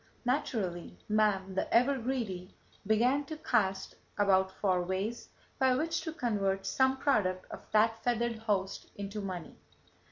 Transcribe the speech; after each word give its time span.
Naturally 0.25 0.97
man, 1.07 1.53
the 1.53 1.71
ever 1.71 1.95
greedy, 1.99 2.55
began 2.87 3.23
to 3.25 3.37
cast 3.37 3.93
about 4.17 4.51
for 4.51 4.81
ways 4.81 5.29
by 5.59 5.75
which 5.75 6.01
to 6.01 6.11
convert 6.11 6.65
some 6.65 6.97
product 6.97 7.45
of 7.51 7.61
that 7.71 8.01
feathered 8.03 8.39
host 8.39 8.89
into 8.95 9.21
money. 9.21 9.55